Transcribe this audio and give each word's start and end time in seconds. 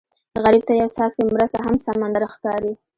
غریب 0.43 0.63
ته 0.67 0.73
یو 0.81 0.89
څاڅکی 0.95 1.23
مرسته 1.33 1.57
هم 1.65 1.75
سمندر 1.87 2.23
ښکاري 2.33 2.73